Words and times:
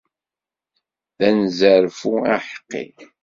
D 1.17 1.19
anezzarfu 1.27 2.13
aḥeqqi. 2.35 2.85